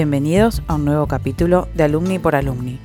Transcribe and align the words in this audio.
Bienvenidos 0.00 0.62
a 0.66 0.76
un 0.76 0.86
nuevo 0.86 1.06
capítulo 1.06 1.68
de 1.74 1.82
Alumni 1.82 2.18
por 2.18 2.34
Alumni. 2.34 2.78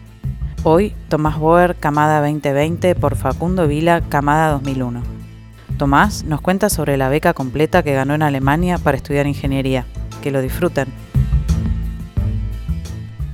Hoy, 0.65 0.93
Tomás 1.07 1.39
Boer, 1.39 1.77
Camada 1.77 2.19
2020 2.19 2.93
por 2.95 3.15
Facundo 3.15 3.69
Vila, 3.69 4.01
Camada 4.09 4.51
2001. 4.51 5.01
Tomás 5.79 6.25
nos 6.25 6.41
cuenta 6.41 6.67
sobre 6.67 6.97
la 6.97 7.07
beca 7.07 7.33
completa 7.33 7.83
que 7.83 7.93
ganó 7.93 8.15
en 8.15 8.21
Alemania 8.21 8.77
para 8.79 8.97
estudiar 8.97 9.27
ingeniería. 9.27 9.85
Que 10.21 10.29
lo 10.29 10.41
disfruten. 10.41 10.89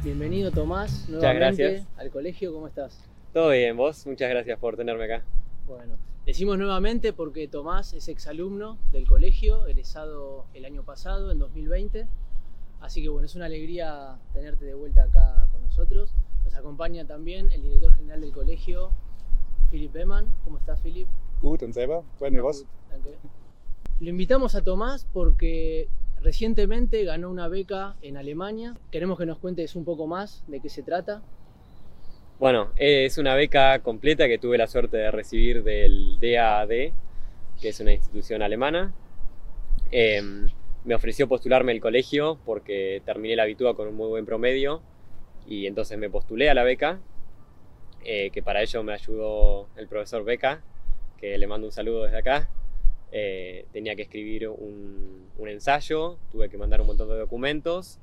Bienvenido 0.03 0.51
Tomás, 0.51 1.07
Muchas 1.09 1.33
nuevamente 1.33 1.63
gracias. 1.63 1.87
al 1.97 2.11
colegio, 2.11 2.53
¿cómo 2.53 2.67
estás? 2.67 3.03
Todo 3.33 3.49
bien, 3.49 3.75
vos, 3.75 4.05
muchas 4.05 4.29
gracias 4.29 4.59
por 4.59 4.77
tenerme 4.77 5.05
acá. 5.05 5.23
Bueno, 5.67 5.95
decimos 6.27 6.59
nuevamente 6.59 7.13
porque 7.13 7.47
Tomás 7.47 7.93
es 7.93 8.09
exalumno 8.09 8.77
del 8.91 9.07
colegio, 9.07 9.65
egresado 9.65 10.45
el 10.53 10.65
año 10.65 10.83
pasado, 10.83 11.31
en 11.31 11.39
2020. 11.39 12.05
Así 12.81 13.01
que 13.01 13.09
bueno, 13.09 13.27
es 13.27 13.35
una 13.35 13.45
alegría 13.45 14.17
tenerte 14.33 14.65
de 14.65 14.73
vuelta 14.73 15.03
acá 15.03 15.47
con 15.51 15.61
nosotros. 15.63 16.13
Nos 16.43 16.55
acompaña 16.55 17.05
también 17.05 17.49
el 17.51 17.61
director 17.61 17.93
general 17.95 18.21
del 18.21 18.31
colegio, 18.31 18.91
Philip 19.69 19.93
Beman. 19.93 20.25
¿Cómo 20.43 20.57
estás, 20.57 20.81
Philip? 20.81 21.07
Gut, 21.41 21.61
und 21.61 21.73
selber? 21.73 22.01
Bueno, 22.19 22.39
¿y 22.39 22.41
vos? 22.41 22.65
Lo 23.99 24.09
invitamos 24.09 24.55
a 24.55 24.63
Tomás 24.63 25.07
porque 25.13 25.87
recientemente 26.21 27.03
ganó 27.03 27.29
una 27.29 27.47
beca 27.47 27.95
en 28.01 28.17
Alemania. 28.17 28.75
Queremos 28.89 29.17
que 29.17 29.27
nos 29.27 29.37
cuentes 29.37 29.75
un 29.75 29.85
poco 29.85 30.07
más 30.07 30.43
de 30.47 30.59
qué 30.59 30.69
se 30.69 30.81
trata. 30.81 31.21
Bueno, 32.39 32.71
es 32.77 33.19
una 33.19 33.35
beca 33.35 33.77
completa 33.83 34.27
que 34.27 34.39
tuve 34.39 34.57
la 34.57 34.65
suerte 34.65 34.97
de 34.97 35.11
recibir 35.11 35.63
del 35.63 36.19
DAAD, 36.19 36.69
que 37.61 37.69
es 37.69 37.79
una 37.79 37.93
institución 37.93 38.41
alemana. 38.41 38.91
Eh, 39.91 40.47
me 40.83 40.95
ofreció 40.95 41.27
postularme 41.27 41.71
el 41.71 41.81
colegio 41.81 42.39
porque 42.45 43.01
terminé 43.05 43.35
la 43.35 43.43
habitúa 43.43 43.75
con 43.75 43.87
un 43.87 43.95
muy 43.95 44.07
buen 44.07 44.25
promedio 44.25 44.81
y 45.47 45.67
entonces 45.67 45.97
me 45.97 46.09
postulé 46.09 46.49
a 46.49 46.53
la 46.53 46.63
beca, 46.63 46.99
eh, 48.03 48.31
que 48.31 48.41
para 48.41 48.61
ello 48.61 48.83
me 48.83 48.93
ayudó 48.93 49.67
el 49.75 49.87
profesor 49.87 50.23
Beca, 50.23 50.63
que 51.17 51.37
le 51.37 51.47
mando 51.47 51.67
un 51.67 51.73
saludo 51.73 52.03
desde 52.03 52.17
acá. 52.17 52.49
Eh, 53.11 53.65
tenía 53.71 53.95
que 53.95 54.03
escribir 54.03 54.47
un, 54.47 55.29
ensayo, 55.45 56.17
tuve 56.31 56.49
que 56.49 56.57
mandar 56.57 56.81
un 56.81 56.87
montón 56.87 57.09
de 57.09 57.17
documentos 57.17 57.99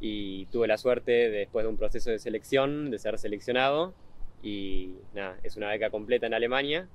y 0.00 0.46
tuve 0.46 0.66
la 0.66 0.76
suerte, 0.76 1.12
de, 1.12 1.30
después 1.30 1.64
de 1.64 1.68
un 1.68 1.76
proceso 1.76 2.10
de 2.10 2.18
selección, 2.18 2.90
de 2.90 2.98
ser 2.98 3.18
seleccionado. 3.18 3.94
Y 4.42 4.94
nada, 5.14 5.38
es 5.42 5.56
una 5.56 5.68
beca 5.68 5.90
completa 5.90 6.26
en 6.26 6.34
Alemania. 6.34 6.88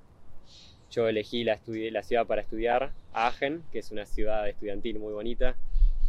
Yo 0.96 1.10
elegí 1.10 1.44
la, 1.44 1.60
la 1.68 2.04
ciudad 2.04 2.26
para 2.26 2.42
estudiar, 2.42 2.94
Aachen, 3.12 3.64
que 3.74 3.80
es 3.80 3.92
una 3.92 4.06
ciudad 4.06 4.48
estudiantil 4.48 4.98
muy 4.98 5.12
bonita, 5.12 5.58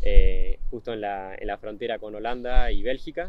eh, 0.02 0.60
justo 0.70 0.92
en 0.92 1.00
la, 1.00 1.34
en 1.34 1.48
la 1.48 1.58
frontera 1.58 1.98
con 1.98 2.14
Holanda 2.14 2.70
y 2.70 2.84
Bélgica. 2.84 3.28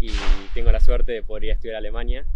Y 0.00 0.10
tengo 0.52 0.72
la 0.72 0.80
suerte 0.80 1.12
de 1.12 1.22
poder 1.22 1.44
ir 1.44 1.50
a 1.50 1.54
estudiar 1.54 1.76
a 1.76 1.78
Alemania, 1.78 2.26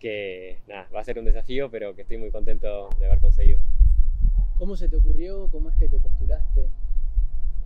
que 0.00 0.60
nada, 0.66 0.88
va 0.94 1.00
a 1.00 1.04
ser 1.04 1.18
un 1.18 1.26
desafío, 1.26 1.70
pero 1.70 1.94
que 1.94 2.02
estoy 2.02 2.16
muy 2.16 2.30
contento 2.30 2.88
de 2.98 3.04
haber 3.04 3.18
conseguido. 3.20 3.60
¿Cómo 4.56 4.74
se 4.74 4.88
te 4.88 4.96
ocurrió? 4.96 5.50
¿Cómo 5.50 5.68
es 5.68 5.76
que 5.76 5.88
te 5.88 5.98
postulaste? 5.98 6.68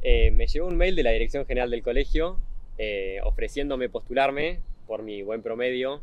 Eh, 0.02 0.32
me 0.32 0.48
llegó 0.48 0.66
un 0.66 0.76
mail 0.76 0.96
de 0.96 1.04
la 1.04 1.12
Dirección 1.12 1.46
General 1.46 1.70
del 1.70 1.84
Colegio 1.84 2.40
eh, 2.76 3.20
ofreciéndome 3.22 3.88
postularme 3.88 4.62
por 4.88 5.04
mi 5.04 5.22
buen 5.22 5.42
promedio 5.42 6.02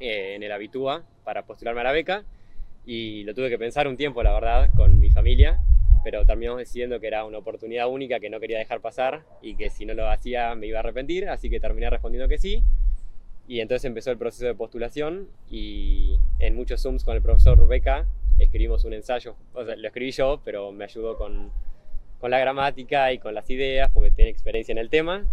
eh, 0.00 0.34
en 0.34 0.42
el 0.42 0.52
Habitúa 0.52 1.04
para 1.24 1.44
postularme 1.44 1.80
a 1.80 1.84
la 1.84 1.92
beca 1.92 2.24
y 2.86 3.24
lo 3.24 3.34
tuve 3.34 3.48
que 3.48 3.58
pensar 3.58 3.88
un 3.88 3.96
tiempo, 3.96 4.22
la 4.22 4.32
verdad, 4.32 4.70
con 4.76 5.00
mi 5.00 5.10
familia, 5.10 5.58
pero 6.02 6.24
terminamos 6.26 6.58
decidiendo 6.58 7.00
que 7.00 7.06
era 7.06 7.24
una 7.24 7.38
oportunidad 7.38 7.88
única 7.88 8.20
que 8.20 8.28
no 8.28 8.40
quería 8.40 8.58
dejar 8.58 8.80
pasar 8.80 9.22
y 9.40 9.56
que 9.56 9.70
si 9.70 9.86
no 9.86 9.94
lo 9.94 10.10
hacía 10.10 10.54
me 10.54 10.66
iba 10.66 10.78
a 10.78 10.80
arrepentir, 10.80 11.28
así 11.28 11.48
que 11.48 11.60
terminé 11.60 11.88
respondiendo 11.88 12.28
que 12.28 12.38
sí. 12.38 12.62
Y 13.46 13.60
entonces 13.60 13.84
empezó 13.84 14.10
el 14.10 14.18
proceso 14.18 14.46
de 14.46 14.54
postulación 14.54 15.28
y 15.50 16.18
en 16.38 16.54
muchos 16.54 16.82
Zooms 16.82 17.04
con 17.04 17.16
el 17.16 17.22
profesor 17.22 17.66
Beca 17.66 18.06
escribimos 18.38 18.84
un 18.84 18.94
ensayo, 18.94 19.36
o 19.54 19.64
sea, 19.64 19.76
lo 19.76 19.86
escribí 19.86 20.10
yo, 20.10 20.40
pero 20.44 20.72
me 20.72 20.84
ayudó 20.84 21.16
con, 21.16 21.50
con 22.20 22.30
la 22.30 22.38
gramática 22.38 23.12
y 23.12 23.18
con 23.18 23.34
las 23.34 23.48
ideas, 23.50 23.90
porque 23.92 24.10
tiene 24.10 24.30
experiencia 24.30 24.72
en 24.72 24.78
el 24.78 24.90
tema. 24.90 25.26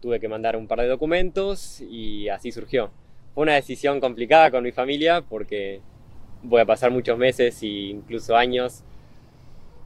Tuve 0.00 0.20
que 0.20 0.28
mandar 0.28 0.56
un 0.56 0.66
par 0.66 0.80
de 0.80 0.86
documentos 0.86 1.80
y 1.82 2.28
así 2.28 2.52
surgió. 2.52 2.90
Una 3.34 3.54
decisión 3.54 4.00
complicada 4.00 4.50
con 4.50 4.64
mi 4.64 4.72
familia 4.72 5.22
porque 5.22 5.80
voy 6.42 6.60
a 6.60 6.66
pasar 6.66 6.90
muchos 6.90 7.16
meses 7.16 7.62
e 7.62 7.66
incluso 7.66 8.36
años 8.36 8.82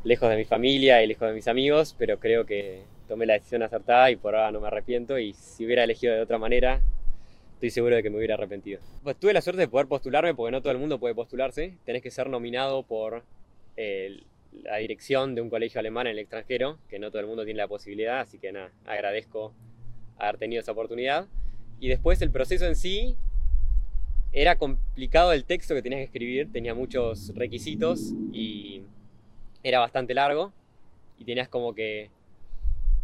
lejos 0.03 0.31
de 0.31 0.37
mi 0.37 0.45
familia 0.45 1.03
y 1.03 1.07
lejos 1.07 1.29
de 1.29 1.35
mis 1.35 1.49
amigos, 1.49 1.95
pero 1.99 2.19
creo 2.19 2.47
que 2.47 2.83
tomé 3.07 3.27
la 3.27 3.35
decisión 3.35 3.63
acertada 3.63 4.11
y 4.11 4.17
por 4.17 4.35
ahora 4.35 4.51
no 4.51 4.61
me 4.61 4.69
arrepiento 4.69 5.19
y 5.19 5.35
si 5.35 5.67
hubiera 5.67 5.85
elegido 5.85 6.15
de 6.15 6.23
otra 6.23 6.39
manera, 6.39 6.81
estoy 7.55 7.71
seguro 7.71 7.97
de 7.97 8.03
que 8.03 8.11
me 8.11 8.17
hubiera 8.17 8.35
arrepentido. 8.35 8.81
Pues 9.03 9.17
tuve 9.17 9.33
la 9.33 9.43
suerte 9.43 9.61
de 9.61 9.69
poder 9.69 9.89
postularme 9.89 10.35
porque 10.35 10.51
no 10.51 10.63
todo 10.63 10.73
el 10.73 10.79
mundo 10.79 10.99
puede 10.99 11.15
postularse, 11.15 11.75
tenés 11.85 12.03
que 12.03 12.11
ser 12.11 12.31
nominado 12.31 12.83
por 12.83 13.25
el, 13.77 14.25
la 14.63 14.77
dirección 14.77 15.35
de 15.35 15.43
un 15.43 15.51
colegio 15.51 15.81
alemán 15.81 16.07
en 16.07 16.13
el 16.13 16.21
extranjero, 16.21 16.79
que 16.89 16.99
no 16.99 17.11
todo 17.11 17.21
el 17.21 17.27
mundo 17.27 17.45
tiene 17.45 17.59
la 17.59 17.69
posibilidad, 17.69 18.21
así 18.21 18.39
que 18.39 18.53
nada, 18.53 18.71
agradezco 18.87 19.53
haber 20.19 20.39
tenido 20.39 20.61
esa 20.61 20.73
oportunidad. 20.73 21.27
Y 21.81 21.89
después 21.89 22.23
el 22.23 22.31
proceso 22.31 22.67
en 22.67 22.77
sí 22.77 23.17
era 24.35 24.57
complicado 24.57 25.33
el 25.33 25.45
texto 25.45 25.75
que 25.75 25.83
tenías 25.83 26.01
que 26.01 26.07
escribir, 26.07 26.51
tenía 26.53 26.75
muchos 26.75 27.33
requisitos 27.37 28.13
y 28.33 28.83
era 29.63 29.79
bastante 29.79 30.13
largo 30.13 30.53
y 31.19 31.25
tenías 31.25 31.49
como 31.49 31.73
que 31.73 32.11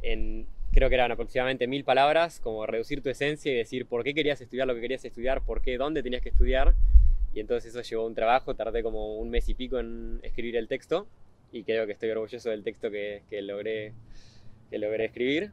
en 0.02 0.46
creo 0.72 0.88
que 0.88 0.96
eran 0.96 1.12
aproximadamente 1.12 1.68
mil 1.68 1.84
palabras, 1.84 2.40
como 2.40 2.66
reducir 2.66 3.00
tu 3.00 3.10
esencia 3.10 3.52
y 3.52 3.56
decir 3.56 3.86
por 3.86 4.02
qué 4.02 4.12
querías 4.12 4.40
estudiar 4.40 4.66
lo 4.66 4.74
que 4.74 4.80
querías 4.80 5.04
estudiar, 5.04 5.42
por 5.44 5.62
qué, 5.62 5.78
dónde 5.78 6.02
tenías 6.02 6.22
que 6.22 6.30
estudiar. 6.30 6.74
Y 7.32 7.38
entonces 7.38 7.74
eso 7.74 7.82
llevó 7.82 8.06
un 8.06 8.14
trabajo, 8.14 8.54
tardé 8.56 8.82
como 8.82 9.16
un 9.16 9.30
mes 9.30 9.48
y 9.48 9.54
pico 9.54 9.78
en 9.78 10.18
escribir 10.22 10.56
el 10.56 10.66
texto 10.66 11.06
y 11.52 11.62
creo 11.62 11.86
que 11.86 11.92
estoy 11.92 12.10
orgulloso 12.10 12.50
del 12.50 12.64
texto 12.64 12.90
que, 12.90 13.22
que 13.30 13.40
logré, 13.42 13.92
que 14.68 14.78
logré 14.78 15.04
escribir. 15.04 15.52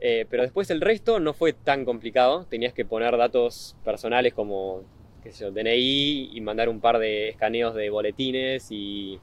Eh, 0.00 0.26
pero 0.28 0.42
después 0.42 0.68
el 0.70 0.82
resto 0.82 1.20
no 1.20 1.32
fue 1.32 1.54
tan 1.54 1.86
complicado, 1.86 2.44
tenías 2.50 2.74
que 2.74 2.84
poner 2.84 3.16
datos 3.16 3.76
personales 3.82 4.34
como 4.34 4.84
qué 5.26 5.32
sé 5.32 5.44
yo, 5.44 5.50
DNI 5.50 6.30
y 6.32 6.40
mandar 6.40 6.68
un 6.68 6.80
par 6.80 6.98
de 6.98 7.28
escaneos 7.30 7.74
de 7.74 7.90
boletines 7.90 8.70
y, 8.70 9.18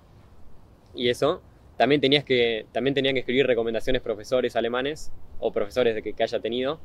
y 0.94 1.10
eso. 1.10 1.42
También, 1.78 2.02
tenías 2.02 2.26
que, 2.26 2.66
también 2.74 2.94
tenían 2.94 3.14
que 3.14 3.22
escribir 3.22 3.48
recomendaciones 3.48 4.02
profesores 4.02 4.56
alemanes 4.56 5.14
o 5.40 5.52
profesores 5.52 5.96
de 5.96 6.04
que, 6.04 6.14
que 6.14 6.24
haya 6.24 6.40
tenido, 6.40 6.80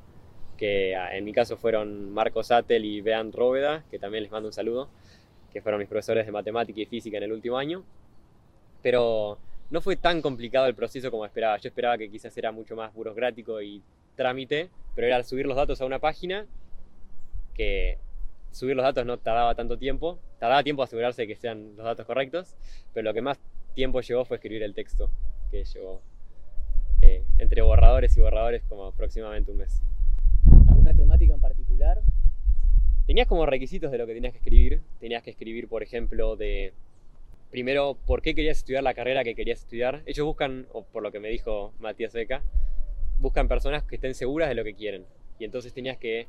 que 0.57 0.95
ah, 0.95 1.17
en 1.17 1.25
mi 1.25 1.33
caso 1.33 1.57
fueron 1.57 2.13
Marco 2.13 2.43
Sattel 2.45 2.85
y 2.85 3.01
Bernd 3.01 3.35
Róveda, 3.35 3.85
que 3.91 3.99
también 3.99 4.23
les 4.23 4.31
mando 4.31 4.49
un 4.49 4.53
saludo, 4.53 4.89
que 5.53 5.61
fueron 5.63 5.81
mis 5.81 5.89
profesores 5.89 6.25
de 6.25 6.33
matemática 6.33 6.81
y 6.81 6.87
física 6.87 7.17
en 7.17 7.25
el 7.25 7.33
último 7.33 7.59
año. 7.59 7.83
Pero 8.83 9.39
no 9.71 9.81
fue 9.81 9.97
tan 9.97 10.23
complicado 10.23 10.67
el 10.67 10.75
proceso 10.77 11.11
como 11.11 11.27
esperaba. 11.27 11.59
Yo 11.59 11.69
esperaba 11.69 11.99
que 11.99 12.09
quizás 12.09 12.37
era 12.39 12.53
mucho 12.53 12.77
más 12.77 12.95
burocrático 12.95 13.61
y 13.61 13.83
trámite, 14.15 14.71
pero 14.95 15.09
era 15.09 15.23
subir 15.25 15.47
los 15.47 15.57
datos 15.57 15.81
a 15.81 15.87
una 15.87 15.99
página 15.99 16.47
que 17.55 17.99
subir 18.51 18.77
los 18.77 18.85
datos 18.85 19.05
no 19.07 19.19
tardaba 19.19 19.55
tanto 19.55 19.79
tiempo. 19.79 20.19
Tardaba 20.39 20.63
tiempo 20.63 20.83
asegurarse 20.83 21.23
de 21.23 21.29
que 21.29 21.37
sean 21.37 21.77
los 21.77 21.85
datos 21.85 22.07
correctos, 22.07 22.57
pero 22.93 23.05
lo 23.05 23.15
que 23.15 23.23
más 23.23 23.39
tiempo 23.75 24.01
llevó 24.01 24.25
fue 24.25 24.37
escribir 24.37 24.63
el 24.63 24.75
texto, 24.75 25.11
que 25.51 25.65
llevó 25.65 26.03
eh, 27.03 27.25
entre 27.39 27.63
borradores 27.63 28.17
y 28.17 28.21
borradores 28.21 28.63
como 28.65 28.87
aproximadamente 28.87 29.53
un 29.53 29.59
mes. 29.59 29.83
¿Alguna 30.69 30.93
temática 30.95 31.35
en 31.35 31.41
particular? 31.41 32.01
Tenías 33.07 33.27
como 33.27 33.47
requisitos 33.47 33.91
de 33.91 33.99
lo 33.99 34.07
que 34.07 34.15
tenías 34.15 34.33
que 34.33 34.39
escribir. 34.39 34.83
Tenías 35.01 35.23
que 35.23 35.31
escribir, 35.31 35.69
por 35.69 35.83
ejemplo, 35.83 36.37
de 36.37 36.75
primero 37.51 37.97
por 38.07 38.21
qué 38.21 38.35
querías 38.35 38.59
estudiar 38.59 38.83
la 38.83 38.95
carrera 38.95 39.25
que 39.25 39.35
querías 39.35 39.61
estudiar. 39.61 40.03
Ellos 40.07 40.27
buscan, 40.27 40.67
o 40.73 40.85
por 40.85 41.03
lo 41.03 41.11
que 41.11 41.21
me 41.21 41.29
dijo 41.29 41.73
Matías 41.79 42.13
Beca, 42.13 42.43
buscan 43.19 43.49
personas 43.49 43.83
que 43.85 43.95
estén 43.95 44.15
seguras 44.15 44.49
de 44.49 44.55
lo 44.55 44.65
que 44.65 44.75
quieren. 44.75 45.07
Y 45.39 45.45
entonces 45.45 45.73
tenías 45.73 45.97
que 45.99 46.27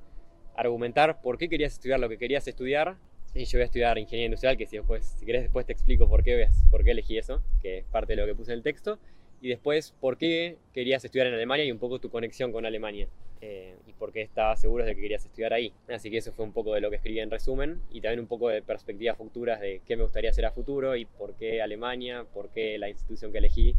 argumentar 0.59 1.21
por 1.21 1.37
qué 1.37 1.49
querías 1.49 1.73
estudiar 1.73 1.99
lo 1.99 2.09
que 2.09 2.17
querías 2.17 2.47
estudiar. 2.47 2.97
Y 3.33 3.45
yo 3.45 3.57
voy 3.57 3.61
a 3.61 3.65
estudiar 3.65 3.97
ingeniería 3.97 4.25
industrial, 4.25 4.57
que 4.57 4.65
si, 4.65 4.77
después, 4.77 5.05
si 5.05 5.25
querés 5.25 5.43
después 5.43 5.65
te 5.65 5.71
explico 5.71 6.09
por 6.09 6.23
qué, 6.23 6.47
por 6.71 6.83
qué 6.83 6.91
elegí 6.91 7.17
eso, 7.17 7.43
que 7.61 7.79
es 7.79 7.85
parte 7.85 8.13
de 8.13 8.21
lo 8.21 8.25
que 8.25 8.35
puse 8.35 8.51
en 8.51 8.57
el 8.57 8.63
texto. 8.63 8.97
Y 9.41 9.49
después 9.49 9.93
por 10.01 10.17
qué 10.17 10.57
querías 10.73 11.05
estudiar 11.05 11.27
en 11.27 11.35
Alemania 11.35 11.63
y 11.63 11.71
un 11.71 11.79
poco 11.79 11.99
tu 11.99 12.09
conexión 12.09 12.51
con 12.51 12.65
Alemania. 12.65 13.07
Eh, 13.41 13.73
y 13.87 13.93
por 13.93 14.11
qué 14.11 14.21
estabas 14.21 14.59
seguro 14.59 14.83
de 14.83 14.95
que 14.95 15.01
querías 15.01 15.23
estudiar 15.23 15.53
ahí. 15.53 15.71
Así 15.87 16.09
que 16.11 16.17
eso 16.17 16.33
fue 16.33 16.43
un 16.43 16.51
poco 16.51 16.73
de 16.73 16.81
lo 16.81 16.89
que 16.89 16.97
escribí 16.97 17.19
en 17.19 17.31
resumen 17.31 17.79
y 17.89 18.01
también 18.01 18.19
un 18.19 18.27
poco 18.27 18.49
de 18.49 18.61
perspectivas 18.61 19.15
futuras 19.15 19.61
de 19.61 19.81
qué 19.85 19.95
me 19.95 20.03
gustaría 20.03 20.31
hacer 20.31 20.45
a 20.45 20.51
futuro 20.51 20.95
y 20.97 21.05
por 21.05 21.35
qué 21.35 21.61
Alemania, 21.61 22.25
por 22.33 22.49
qué 22.49 22.77
la 22.77 22.89
institución 22.89 23.31
que 23.31 23.37
elegí, 23.37 23.75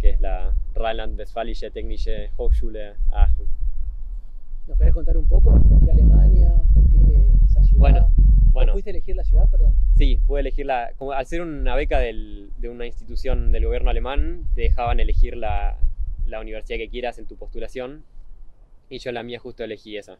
que 0.00 0.10
es 0.10 0.20
la 0.20 0.54
Rheinland-Westfälische 0.74 1.70
Technische 1.70 2.30
Hochschule 2.36 2.94
Aachen. 3.12 3.46
¿Nos 4.70 4.78
querés 4.78 4.94
contar 4.94 5.16
un 5.16 5.26
poco? 5.26 5.50
¿Por 5.50 5.84
qué 5.84 5.90
Alemania? 5.90 6.54
¿Por 6.72 6.84
qué 6.92 7.24
esa 7.44 7.60
ciudad? 7.64 7.80
Bueno, 7.80 8.10
bueno. 8.52 8.72
¿Pudiste 8.72 8.90
elegir 8.90 9.16
la 9.16 9.24
ciudad, 9.24 9.50
perdón? 9.50 9.74
Sí, 9.96 10.20
pude 10.28 10.42
elegirla. 10.42 10.92
Como 10.96 11.10
al 11.10 11.26
ser 11.26 11.42
una 11.42 11.74
beca 11.74 11.98
del- 11.98 12.50
de 12.56 12.68
una 12.68 12.86
institución 12.86 13.50
del 13.50 13.64
gobierno 13.64 13.90
alemán, 13.90 14.44
te 14.54 14.60
dejaban 14.62 15.00
elegir 15.00 15.36
la, 15.36 15.76
la 16.24 16.40
universidad 16.40 16.78
que 16.78 16.88
quieras 16.88 17.18
en 17.18 17.26
tu 17.26 17.34
postulación. 17.36 18.04
Y 18.88 18.98
yo 19.00 19.10
en 19.10 19.14
la 19.16 19.24
mía 19.24 19.40
justo 19.40 19.64
elegí 19.64 19.96
esa. 19.96 20.18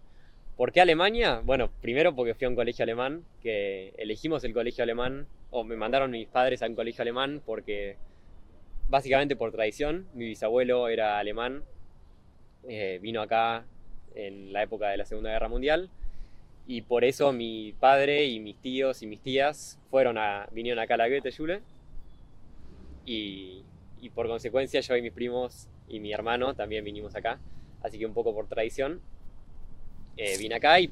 ¿Por 0.56 0.72
qué 0.72 0.80
Alemania? 0.80 1.42
Bueno, 1.44 1.70
primero 1.80 2.16
porque 2.16 2.34
fui 2.34 2.46
a 2.46 2.48
un 2.48 2.56
colegio 2.56 2.82
alemán, 2.82 3.22
que 3.42 3.94
elegimos 3.98 4.42
el 4.42 4.52
colegio 4.52 4.82
alemán, 4.82 5.28
o 5.50 5.62
me 5.62 5.76
mandaron 5.76 6.10
mis 6.10 6.26
padres 6.26 6.60
a 6.62 6.66
un 6.66 6.74
colegio 6.74 7.02
alemán 7.02 7.40
porque, 7.46 7.98
básicamente 8.88 9.36
por 9.36 9.52
tradición, 9.52 10.08
mi 10.12 10.24
bisabuelo 10.26 10.88
era 10.88 11.20
alemán, 11.20 11.62
eh, 12.68 12.98
vino 13.00 13.22
acá 13.22 13.64
en 14.14 14.52
la 14.52 14.62
época 14.62 14.88
de 14.88 14.96
la 14.96 15.04
Segunda 15.04 15.30
Guerra 15.30 15.48
Mundial, 15.48 15.88
y 16.66 16.82
por 16.82 17.04
eso 17.04 17.32
mi 17.32 17.74
padre 17.80 18.26
y 18.26 18.40
mis 18.40 18.56
tíos 18.56 19.02
y 19.02 19.06
mis 19.06 19.20
tías 19.20 19.78
fueron 19.90 20.18
a, 20.18 20.48
vinieron 20.52 20.78
acá 20.82 20.94
a 20.94 20.98
la 20.98 21.08
Goethe-Schule, 21.08 21.60
y, 23.06 23.62
y 24.00 24.10
por 24.10 24.28
consecuencia 24.28 24.80
yo 24.80 24.96
y 24.96 25.02
mis 25.02 25.12
primos 25.12 25.68
y 25.88 26.00
mi 26.00 26.12
hermano 26.12 26.54
también 26.54 26.84
vinimos 26.84 27.16
acá, 27.16 27.40
así 27.82 27.98
que 27.98 28.06
un 28.06 28.14
poco 28.14 28.34
por 28.34 28.46
tradición 28.46 29.00
eh, 30.16 30.36
vine 30.38 30.54
acá 30.56 30.78
y 30.80 30.90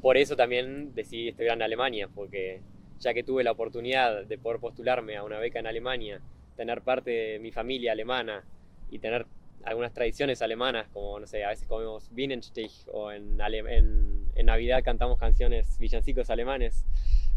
por 0.00 0.16
eso 0.16 0.36
también 0.36 0.94
decidí 0.94 1.28
estudiar 1.28 1.56
en 1.56 1.62
Alemania, 1.62 2.08
porque 2.14 2.60
ya 3.00 3.14
que 3.14 3.22
tuve 3.22 3.44
la 3.44 3.52
oportunidad 3.52 4.24
de 4.24 4.38
poder 4.38 4.60
postularme 4.60 5.16
a 5.16 5.24
una 5.24 5.38
beca 5.38 5.58
en 5.58 5.66
Alemania, 5.66 6.20
tener 6.56 6.82
parte 6.82 7.10
de 7.10 7.38
mi 7.38 7.50
familia 7.50 7.92
alemana 7.92 8.44
y 8.90 8.98
tener 8.98 9.26
algunas 9.64 9.92
tradiciones 9.92 10.42
alemanas, 10.42 10.88
como 10.92 11.20
no 11.20 11.26
sé, 11.26 11.44
a 11.44 11.50
veces 11.50 11.66
comemos 11.68 12.08
Bienenstich 12.12 12.86
o 12.92 13.12
en, 13.12 13.40
en, 13.40 14.26
en 14.34 14.46
Navidad 14.46 14.82
cantamos 14.82 15.18
canciones 15.18 15.78
villancicos 15.78 16.30
alemanes 16.30 16.84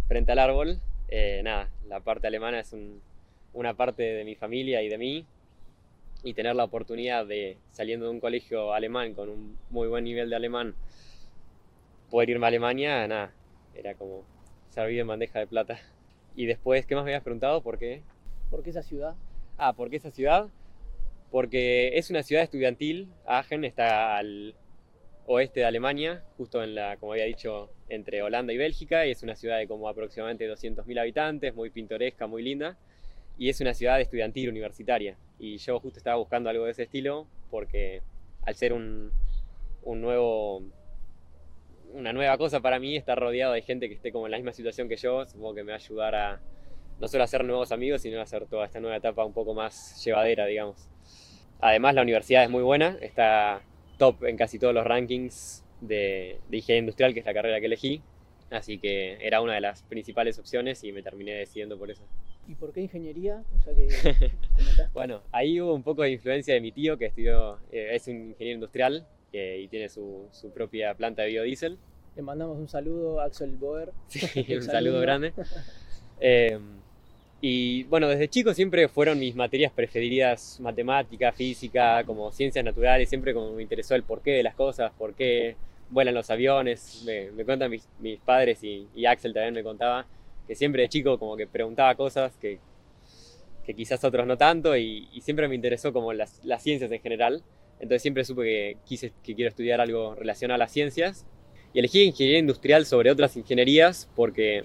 frente 0.07 0.31
al 0.31 0.39
árbol. 0.39 0.79
Eh, 1.07 1.41
nada, 1.43 1.69
la 1.87 1.99
parte 1.99 2.27
alemana 2.27 2.59
es 2.59 2.73
un, 2.73 3.01
una 3.53 3.75
parte 3.75 4.03
de 4.03 4.23
mi 4.23 4.35
familia 4.35 4.81
y 4.81 4.89
de 4.89 4.97
mí, 4.97 5.25
y 6.23 6.33
tener 6.33 6.55
la 6.55 6.63
oportunidad 6.63 7.25
de, 7.27 7.57
saliendo 7.71 8.07
de 8.07 8.11
un 8.11 8.19
colegio 8.19 8.73
alemán 8.73 9.13
con 9.13 9.29
un 9.29 9.57
muy 9.69 9.87
buen 9.87 10.03
nivel 10.03 10.29
de 10.29 10.35
alemán, 10.35 10.73
poder 12.09 12.31
irme 12.31 12.45
a 12.45 12.49
Alemania, 12.49 13.07
nada, 13.07 13.33
era 13.75 13.93
como 13.93 14.23
servir 14.69 14.99
en 14.99 15.07
bandeja 15.07 15.39
de 15.39 15.47
plata. 15.47 15.79
Y 16.35 16.47
después, 16.47 16.85
¿qué 16.85 16.95
más 16.95 17.05
me 17.05 17.11
habías 17.11 17.23
preguntado? 17.23 17.61
¿Por 17.61 17.77
qué? 17.77 18.01
¿Por 18.49 18.63
qué 18.63 18.71
esa 18.71 18.81
ciudad? 18.81 19.15
Ah, 19.57 19.73
¿por 19.73 19.89
qué 19.89 19.97
esa 19.97 20.11
ciudad? 20.11 20.49
Porque 21.35 21.97
es 21.97 22.09
una 22.09 22.23
ciudad 22.23 22.43
estudiantil, 22.43 23.09
Aachen 23.25 23.65
está 23.65 24.15
al 24.15 24.55
oeste 25.25 25.59
de 25.59 25.65
Alemania, 25.65 26.23
justo 26.37 26.63
en 26.63 26.75
la, 26.75 26.95
como 26.95 27.11
había 27.11 27.25
dicho, 27.25 27.73
entre 27.89 28.23
Holanda 28.23 28.53
y 28.53 28.57
Bélgica, 28.57 29.05
y 29.05 29.11
es 29.11 29.21
una 29.21 29.35
ciudad 29.35 29.57
de 29.57 29.67
como 29.67 29.89
aproximadamente 29.89 30.49
200.000 30.49 30.97
habitantes, 30.97 31.53
muy 31.53 31.71
pintoresca, 31.71 32.25
muy 32.25 32.41
linda, 32.41 32.77
y 33.37 33.49
es 33.49 33.59
una 33.59 33.73
ciudad 33.73 33.99
estudiantil, 33.99 34.47
universitaria. 34.47 35.17
Y 35.37 35.57
yo 35.57 35.77
justo 35.81 35.99
estaba 35.99 36.15
buscando 36.15 36.49
algo 36.49 36.63
de 36.63 36.71
ese 36.71 36.83
estilo, 36.83 37.27
porque 37.51 38.01
al 38.43 38.55
ser 38.55 38.71
un, 38.71 39.11
nuevo 39.83 40.63
una 41.91 42.13
nueva 42.13 42.37
cosa 42.37 42.61
para 42.61 42.79
mí 42.79 42.95
estar 42.95 43.19
rodeado 43.19 43.51
de 43.51 43.61
gente 43.61 43.89
que 43.89 43.95
esté 43.95 44.13
como 44.13 44.27
en 44.27 44.31
la 44.31 44.37
misma 44.37 44.53
situación 44.53 44.87
que 44.87 44.95
yo, 44.95 45.25
supongo 45.25 45.53
que 45.55 45.63
me 45.65 45.73
va 45.73 45.79
a 45.79 45.81
ayudar 45.81 46.15
a 46.15 46.41
no 46.99 47.07
solo 47.07 47.23
hacer 47.23 47.43
nuevos 47.43 47.71
amigos, 47.71 48.01
sino 48.01 48.21
hacer 48.21 48.45
toda 48.47 48.65
esta 48.65 48.79
nueva 48.79 48.97
etapa 48.97 49.25
un 49.25 49.33
poco 49.33 49.53
más 49.53 50.03
llevadera, 50.03 50.45
digamos. 50.45 50.89
Además, 51.59 51.95
la 51.95 52.01
universidad 52.01 52.43
es 52.43 52.49
muy 52.49 52.63
buena, 52.63 52.97
está 53.01 53.61
top 53.97 54.25
en 54.25 54.37
casi 54.37 54.59
todos 54.59 54.73
los 54.73 54.85
rankings 54.85 55.63
de, 55.81 56.39
de 56.49 56.57
ingeniería 56.57 56.79
industrial, 56.79 57.13
que 57.13 57.21
es 57.21 57.25
la 57.25 57.33
carrera 57.33 57.59
que 57.59 57.65
elegí, 57.67 58.01
así 58.51 58.77
que 58.77 59.17
era 59.21 59.41
una 59.41 59.53
de 59.53 59.61
las 59.61 59.83
principales 59.83 60.37
opciones 60.39 60.83
y 60.83 60.91
me 60.91 61.01
terminé 61.01 61.33
decidiendo 61.33 61.77
por 61.77 61.91
eso. 61.91 62.03
¿Y 62.47 62.55
por 62.55 62.71
qué 62.71 62.81
ingeniería? 62.81 63.43
O 63.57 63.61
sea 63.61 63.73
que 63.73 63.87
bueno, 64.93 65.23
ahí 65.31 65.59
hubo 65.59 65.73
un 65.73 65.83
poco 65.83 66.03
de 66.03 66.11
influencia 66.11 66.53
de 66.53 66.61
mi 66.61 66.71
tío, 66.71 66.97
que 66.97 67.05
estudió, 67.05 67.59
eh, 67.71 67.89
es 67.93 68.07
un 68.07 68.29
ingeniero 68.29 68.55
industrial, 68.55 69.07
y 69.35 69.67
tiene 69.67 69.89
su, 69.89 70.27
su, 70.31 70.51
propia 70.51 70.93
planta 70.95 71.23
de 71.23 71.29
biodiesel. 71.29 71.77
Le 72.15 72.21
mandamos 72.21 72.57
un 72.57 72.69
saludo 72.69 73.19
a 73.19 73.25
Axel 73.25 73.55
Boer. 73.57 73.91
Sí, 74.07 74.19
un 74.55 74.63
saludo 74.63 74.99
grande. 75.01 75.33
Eh, 76.21 76.57
y 77.47 77.83
bueno, 77.83 78.07
desde 78.07 78.27
chico 78.27 78.55
siempre 78.55 78.87
fueron 78.87 79.19
mis 79.19 79.35
materias 79.35 79.71
preferidas, 79.71 80.59
matemática, 80.59 81.31
física, 81.31 82.03
como 82.03 82.31
ciencias 82.31 82.65
naturales, 82.65 83.07
siempre 83.07 83.35
como 83.35 83.51
me 83.51 83.61
interesó 83.61 83.93
el 83.93 84.01
porqué 84.01 84.31
de 84.31 84.41
las 84.41 84.55
cosas, 84.55 84.91
por 84.97 85.13
qué 85.13 85.55
vuelan 85.91 86.15
los 86.15 86.31
aviones. 86.31 87.03
Me, 87.05 87.29
me 87.29 87.45
cuentan 87.45 87.69
mis, 87.69 87.87
mis 87.99 88.19
padres 88.19 88.63
y, 88.63 88.87
y, 88.95 89.05
Axel 89.05 89.31
también 89.31 89.53
me 89.53 89.61
contaba 89.61 90.07
que 90.47 90.55
siempre 90.55 90.81
de 90.81 90.89
chico 90.89 91.19
como 91.19 91.37
que 91.37 91.45
preguntaba 91.45 91.93
cosas 91.93 92.35
que, 92.41 92.57
que 93.63 93.75
quizás 93.75 94.03
otros 94.03 94.25
no 94.25 94.39
tanto 94.39 94.75
y, 94.75 95.07
y 95.13 95.21
siempre 95.21 95.47
me 95.47 95.53
interesó 95.53 95.93
como 95.93 96.13
las, 96.13 96.43
las 96.43 96.63
ciencias 96.63 96.91
en 96.91 96.99
general. 96.99 97.43
Entonces 97.75 98.01
siempre 98.01 98.25
supe 98.25 98.41
que 98.41 98.77
quise 98.85 99.13
que 99.23 99.35
quiero 99.35 99.49
estudiar 99.49 99.81
algo 99.81 100.15
relacionado 100.15 100.55
a 100.55 100.65
las 100.65 100.71
ciencias. 100.71 101.27
Y 101.75 101.77
elegí 101.77 102.01
ingeniería 102.01 102.39
industrial 102.39 102.87
sobre 102.87 103.11
otras 103.11 103.37
ingenierías 103.37 104.09
porque 104.15 104.63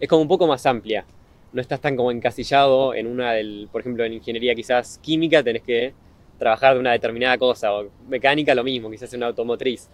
es 0.00 0.08
como 0.08 0.22
un 0.22 0.28
poco 0.28 0.48
más 0.48 0.66
amplia. 0.66 1.06
No 1.52 1.60
estás 1.60 1.80
tan 1.80 1.96
como 1.96 2.10
encasillado 2.10 2.94
en 2.94 3.06
una 3.06 3.32
del, 3.32 3.68
por 3.72 3.80
ejemplo, 3.80 4.04
en 4.04 4.14
ingeniería 4.14 4.54
quizás 4.54 4.98
química 5.02 5.42
tenés 5.42 5.62
que 5.62 5.94
trabajar 6.38 6.74
de 6.74 6.80
una 6.80 6.92
determinada 6.92 7.36
cosa, 7.38 7.72
o 7.74 7.90
mecánica 8.08 8.54
lo 8.54 8.64
mismo, 8.64 8.90
quizás 8.90 9.12
en 9.12 9.18
una 9.18 9.26
automotriz. 9.28 9.88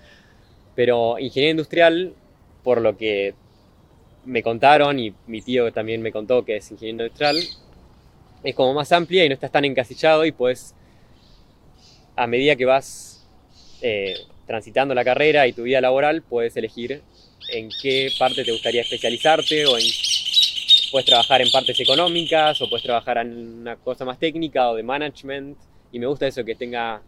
Pero 0.75 1.19
ingeniería 1.19 1.51
industrial, 1.53 2.15
por 2.63 2.81
lo 2.81 2.97
que 2.97 3.35
me 4.25 4.43
contaron 4.43 4.99
y 4.99 5.15
mi 5.27 5.41
tío 5.41 5.73
también 5.73 6.03
me 6.03 6.13
contó 6.13 6.45
que 6.45 6.57
es 6.57 6.71
ingeniero 6.71 7.05
industrial, 7.05 7.37
es 8.43 8.55
como 8.55 8.75
más 8.75 8.93
amplia 8.93 9.25
y 9.25 9.29
no 9.29 9.35
estás 9.35 9.51
tan 9.51 9.65
encasillado 9.65 10.25
y 10.25 10.33
puedes 10.33 10.75
a 12.17 12.27
medida 12.27 12.57
que 12.57 12.65
vas 12.65 13.27
eh, 13.83 14.15
transitando 14.47 14.95
la 14.95 15.05
carrera 15.05 15.47
y 15.47 15.53
tu 15.53 15.65
vida 15.65 15.81
laboral, 15.81 16.23
puedes 16.23 16.57
elegir 16.57 17.03
en 17.53 17.69
qué 17.83 18.11
parte 18.19 18.45
te 18.45 18.53
gustaría 18.53 18.81
especializarte 18.81 19.67
o 19.67 19.77
en, 19.77 19.85
puedes 20.97 21.11
trabajar 21.11 21.43
en 21.43 21.51
partes 21.51 21.79
económicas 21.79 22.63
o 22.63 22.71
puedes 22.71 22.83
trabajar 22.83 23.19
en 23.19 23.61
una 23.61 23.77
cosa 23.77 24.07
más 24.07 24.19
técnica 24.19 24.71
o 24.71 24.77
de 24.77 24.83
management. 24.83 25.59
Y 25.93 25.99
me 25.99 26.07
gusta 26.07 26.27
eso 26.27 26.43
que 26.43 26.55
tenga 26.55 27.03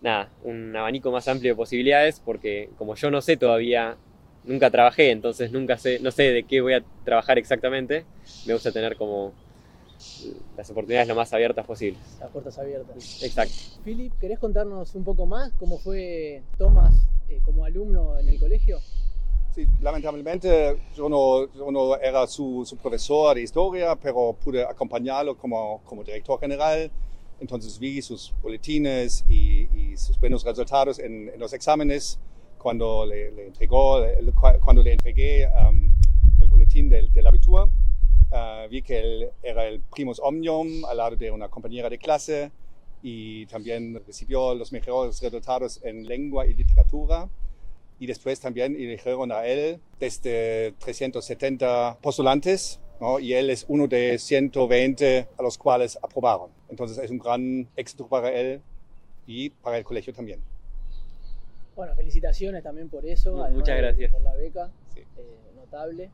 nada, 0.00 0.30
un 0.44 0.76
abanico 0.76 1.10
más 1.10 1.26
amplio 1.26 1.50
de 1.50 1.56
posibilidades 1.56 2.22
porque 2.24 2.70
como 2.78 2.94
yo 2.94 3.10
no 3.10 3.20
sé 3.20 3.36
todavía, 3.36 3.96
nunca 4.44 4.70
trabajé, 4.70 5.10
entonces 5.10 5.50
nunca 5.50 5.76
sé, 5.78 5.98
no 5.98 6.12
sé 6.12 6.30
de 6.30 6.44
qué 6.44 6.60
voy 6.60 6.74
a 6.74 6.84
trabajar 7.04 7.38
exactamente, 7.38 8.04
me 8.46 8.52
gusta 8.52 8.70
tener 8.70 8.94
como 8.94 9.32
las 10.56 10.70
oportunidades 10.70 11.08
lo 11.08 11.16
más 11.16 11.32
abiertas 11.32 11.66
posibles. 11.66 12.00
Las 12.20 12.30
puertas 12.30 12.56
abiertas. 12.56 13.20
Exacto. 13.24 13.82
Philip, 13.84 14.12
¿querés 14.20 14.38
contarnos 14.38 14.94
un 14.94 15.02
poco 15.02 15.26
más 15.26 15.52
cómo 15.58 15.78
fue 15.80 16.44
Tomás 16.56 16.94
eh, 17.28 17.40
como 17.44 17.64
alumno 17.64 18.16
en 18.16 18.28
el 18.28 18.38
colegio? 18.38 18.78
Lamentablemente 19.80 20.76
yo 20.96 21.08
no, 21.08 21.52
yo 21.54 21.70
no 21.70 21.96
era 21.96 22.26
su, 22.26 22.64
su, 22.64 22.76
profesor 22.76 23.34
de 23.34 23.42
historia, 23.42 23.96
pero 23.96 24.34
pude 24.42 24.62
acompañarlo 24.62 25.36
como, 25.36 25.80
como 25.84 26.04
director 26.04 26.38
general. 26.38 26.90
Entonces 27.40 27.78
vi 27.78 28.02
sus 28.02 28.34
boletines 28.42 29.24
y, 29.28 29.68
y 29.74 29.96
sus 29.96 30.18
buenos 30.18 30.44
resultados 30.44 30.98
en, 30.98 31.28
en, 31.28 31.38
los 31.38 31.52
exámenes 31.52 32.18
cuando 32.58 33.06
le, 33.06 33.30
le 33.30 33.46
entregó, 33.46 34.04
cuando 34.60 34.82
le 34.82 34.92
entregué 34.92 35.46
um, 35.46 35.90
el 36.40 36.48
boletín 36.48 36.88
del, 36.88 37.12
del 37.12 37.26
abitur. 37.26 37.68
Uh, 38.30 38.68
vi 38.68 38.82
que 38.82 38.98
él 38.98 39.30
era 39.42 39.66
el 39.66 39.80
primus 39.80 40.20
omnium 40.22 40.84
al 40.84 40.98
lado 40.98 41.16
de 41.16 41.30
una 41.30 41.48
compañera 41.48 41.88
de 41.88 41.96
clase 41.96 42.50
y 43.02 43.46
también 43.46 44.02
recibió 44.06 44.54
los 44.54 44.72
mejores 44.72 45.20
resultados 45.22 45.80
en 45.82 46.06
lengua 46.06 46.46
y 46.46 46.54
literatura. 46.54 47.28
Y 48.00 48.06
después 48.06 48.40
también 48.40 48.74
eligieron 48.76 49.32
a 49.32 49.44
él 49.46 49.80
desde 49.98 50.72
370 50.78 51.98
postulantes 52.00 52.80
¿no? 53.00 53.18
y 53.18 53.34
él 53.34 53.50
es 53.50 53.64
uno 53.68 53.88
de 53.88 54.18
120 54.18 55.28
a 55.36 55.42
los 55.42 55.58
cuales 55.58 55.98
aprobaron. 56.02 56.50
Entonces 56.68 56.98
es 56.98 57.10
un 57.10 57.18
gran 57.18 57.68
éxito 57.76 58.06
para 58.06 58.30
él 58.30 58.60
y 59.26 59.50
para 59.50 59.78
el 59.78 59.84
colegio 59.84 60.12
también. 60.12 60.40
Bueno, 61.74 61.94
felicitaciones 61.94 62.62
también 62.62 62.88
por 62.88 63.06
eso. 63.06 63.46
Muchas 63.50 63.76
gracias. 63.78 64.12
Por 64.12 64.22
la 64.22 64.34
beca, 64.34 64.70
sí. 64.94 65.00
eh, 65.00 65.24
notable. 65.56 66.10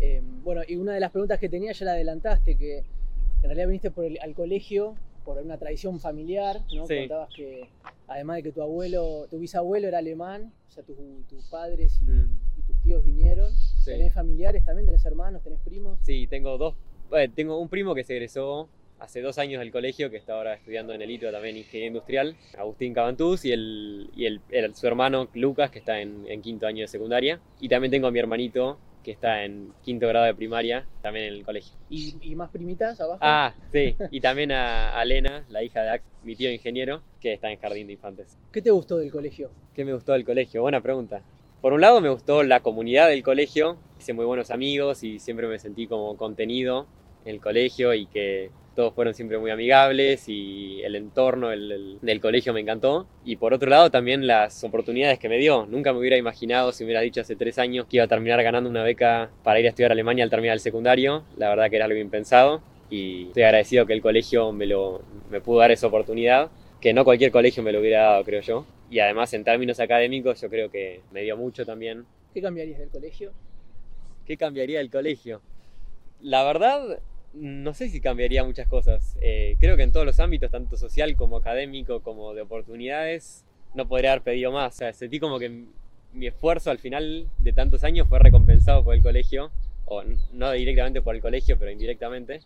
Eh, 0.00 0.22
bueno, 0.44 0.62
y 0.66 0.76
una 0.76 0.94
de 0.94 1.00
las 1.00 1.10
preguntas 1.10 1.38
que 1.38 1.48
tenía 1.48 1.72
ya 1.72 1.84
la 1.84 1.92
adelantaste, 1.92 2.56
que 2.56 2.78
en 2.78 3.42
realidad 3.42 3.66
viniste 3.66 3.90
por 3.90 4.04
el, 4.04 4.18
al 4.20 4.34
colegio 4.34 4.94
por 5.24 5.38
una 5.38 5.58
tradición 5.58 6.00
familiar, 6.00 6.60
¿no? 6.74 6.86
Sí. 6.86 6.98
Contabas 7.00 7.34
que 7.34 7.68
además 8.08 8.36
de 8.36 8.42
que 8.44 8.52
tu 8.52 8.62
abuelo, 8.62 9.26
tu 9.30 9.38
bisabuelo 9.38 9.88
era 9.88 9.98
alemán, 9.98 10.52
o 10.68 10.72
sea, 10.72 10.82
tu, 10.82 10.94
tus 11.28 11.44
padres 11.48 12.00
y, 12.02 12.04
Mm. 12.10 12.38
y 12.58 12.62
tus 12.62 12.80
tíos 12.82 13.04
vinieron. 13.04 13.52
Sí. 13.54 13.92
¿Tenés 13.92 14.12
familiares 14.12 14.64
también? 14.64 14.86
¿Tenés 14.86 15.04
hermanos? 15.04 15.42
¿Tenés 15.42 15.60
primos? 15.60 15.98
Sí, 16.02 16.26
tengo 16.26 16.56
dos. 16.58 16.74
eh, 17.12 17.28
tengo 17.34 17.58
un 17.58 17.68
primo 17.68 17.94
que 17.94 18.04
se 18.04 18.14
egresó 18.14 18.68
hace 19.00 19.20
dos 19.22 19.38
años 19.38 19.60
del 19.60 19.72
colegio, 19.72 20.10
que 20.10 20.16
está 20.18 20.34
ahora 20.34 20.54
estudiando 20.54 20.92
en 20.92 21.00
el 21.02 21.10
ITO 21.10 21.32
también 21.32 21.56
Ingeniería 21.56 21.88
Industrial, 21.88 22.36
Agustín 22.58 22.92
Cabantús, 22.92 23.44
y, 23.46 23.52
el, 23.52 24.10
y 24.14 24.26
el, 24.26 24.40
el- 24.50 24.74
su 24.76 24.86
hermano 24.86 25.28
Lucas, 25.34 25.70
que 25.70 25.78
está 25.78 26.00
en, 26.00 26.24
en 26.28 26.42
quinto 26.42 26.66
año 26.66 26.82
de 26.82 26.88
secundaria. 26.88 27.40
Y 27.60 27.68
también 27.68 27.90
tengo 27.90 28.06
a 28.06 28.10
mi 28.10 28.18
hermanito, 28.18 28.78
que 29.02 29.10
está 29.12 29.44
en 29.44 29.72
quinto 29.82 30.06
grado 30.08 30.26
de 30.26 30.34
primaria, 30.34 30.86
también 31.02 31.26
en 31.26 31.34
el 31.34 31.44
colegio. 31.44 31.72
¿Y, 31.88 32.14
y 32.20 32.34
más 32.34 32.50
primitas 32.50 33.00
abajo? 33.00 33.18
Ah, 33.22 33.54
sí, 33.72 33.96
y 34.10 34.20
también 34.20 34.52
a, 34.52 34.98
a 34.98 35.04
Lena, 35.04 35.44
la 35.48 35.62
hija 35.62 35.82
de 35.82 35.90
Ax, 35.90 36.04
mi 36.22 36.36
tío 36.36 36.50
ingeniero, 36.52 37.02
que 37.20 37.32
está 37.32 37.50
en 37.50 37.58
jardín 37.58 37.86
de 37.86 37.94
infantes. 37.94 38.36
¿Qué 38.52 38.60
te 38.62 38.70
gustó 38.70 38.98
del 38.98 39.10
colegio? 39.10 39.50
¿Qué 39.74 39.84
me 39.84 39.94
gustó 39.94 40.12
del 40.12 40.24
colegio? 40.24 40.62
Buena 40.62 40.80
pregunta. 40.80 41.22
Por 41.60 41.72
un 41.72 41.80
lado 41.80 42.00
me 42.00 42.08
gustó 42.08 42.42
la 42.42 42.60
comunidad 42.60 43.08
del 43.08 43.22
colegio, 43.22 43.76
hice 43.98 44.12
muy 44.12 44.24
buenos 44.24 44.50
amigos 44.50 45.02
y 45.02 45.18
siempre 45.18 45.46
me 45.46 45.58
sentí 45.58 45.86
como 45.86 46.16
contenido 46.16 46.86
en 47.24 47.34
el 47.34 47.40
colegio 47.40 47.92
y 47.92 48.06
que 48.06 48.50
todos 48.80 48.94
fueron 48.94 49.12
siempre 49.12 49.36
muy 49.38 49.50
amigables 49.50 50.26
y 50.26 50.80
el 50.82 50.96
entorno 50.96 51.52
el, 51.52 51.70
el- 51.70 51.98
del 52.00 52.18
colegio 52.20 52.54
me 52.54 52.60
encantó. 52.60 53.06
Y 53.26 53.36
por 53.36 53.52
otro 53.52 53.68
lado 53.68 53.90
también 53.90 54.26
las 54.26 54.64
oportunidades 54.64 55.18
que 55.18 55.28
me 55.28 55.36
dio. 55.36 55.66
Nunca 55.66 55.92
me 55.92 55.98
hubiera 55.98 56.16
imaginado, 56.16 56.72
si 56.72 56.82
me 56.84 56.86
hubiera 56.88 57.02
dicho 57.02 57.20
hace 57.20 57.36
tres 57.36 57.58
años, 57.58 57.86
que 57.86 57.96
iba 57.98 58.04
a 58.06 58.08
terminar 58.08 58.42
ganando 58.42 58.70
una 58.70 58.82
beca 58.82 59.30
para 59.44 59.60
ir 59.60 59.66
a 59.66 59.68
estudiar 59.68 59.90
a 59.90 59.92
Alemania 59.92 60.24
al 60.24 60.30
terminar 60.30 60.54
el 60.54 60.60
secundario. 60.60 61.24
La 61.36 61.50
verdad 61.50 61.68
que 61.68 61.76
era 61.76 61.84
algo 61.84 61.98
impensado 61.98 62.62
y 62.88 63.26
estoy 63.26 63.42
agradecido 63.42 63.84
que 63.84 63.92
el 63.92 64.00
colegio 64.00 64.50
me, 64.52 64.64
lo, 64.66 65.02
me 65.30 65.42
pudo 65.42 65.58
dar 65.60 65.70
esa 65.70 65.86
oportunidad, 65.88 66.50
que 66.80 66.94
no 66.94 67.04
cualquier 67.04 67.30
colegio 67.30 67.62
me 67.62 67.72
lo 67.72 67.80
hubiera 67.80 68.02
dado, 68.04 68.24
creo 68.24 68.40
yo. 68.40 68.64
Y 68.90 69.00
además 69.00 69.32
en 69.34 69.44
términos 69.44 69.78
académicos 69.78 70.40
yo 70.40 70.48
creo 70.48 70.70
que 70.70 71.02
me 71.12 71.20
dio 71.20 71.36
mucho 71.36 71.66
también. 71.66 72.06
¿Qué 72.32 72.40
cambiarías 72.40 72.78
del 72.78 72.88
colegio? 72.88 73.32
¿Qué 74.26 74.38
cambiaría 74.38 74.78
del 74.78 74.90
colegio? 74.90 75.42
La 76.22 76.44
verdad, 76.44 77.00
no 77.32 77.74
sé 77.74 77.88
si 77.88 78.00
cambiaría 78.00 78.44
muchas 78.44 78.66
cosas. 78.68 79.16
Eh, 79.20 79.56
creo 79.60 79.76
que 79.76 79.82
en 79.82 79.92
todos 79.92 80.06
los 80.06 80.20
ámbitos, 80.20 80.50
tanto 80.50 80.76
social 80.76 81.16
como 81.16 81.36
académico, 81.36 82.00
como 82.00 82.34
de 82.34 82.42
oportunidades, 82.42 83.44
no 83.74 83.86
podría 83.86 84.12
haber 84.12 84.22
pedido 84.22 84.52
más. 84.52 84.80
Sentí 84.92 85.20
como 85.20 85.38
que 85.38 85.66
mi 86.12 86.26
esfuerzo 86.26 86.70
al 86.70 86.78
final 86.78 87.28
de 87.38 87.52
tantos 87.52 87.84
años 87.84 88.08
fue 88.08 88.18
recompensado 88.18 88.84
por 88.84 88.94
el 88.94 89.02
colegio, 89.02 89.50
o 89.84 90.02
no 90.32 90.50
directamente 90.52 91.02
por 91.02 91.14
el 91.14 91.22
colegio, 91.22 91.58
pero 91.58 91.70
indirectamente. 91.70 92.40